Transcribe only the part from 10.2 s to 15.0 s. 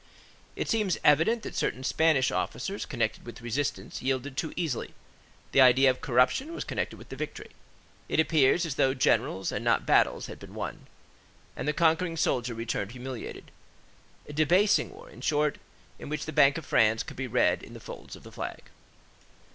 had been won, and the conquering soldier returned humiliated. A debasing